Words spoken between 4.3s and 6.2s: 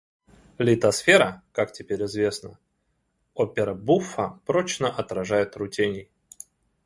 прочно отражает рутений.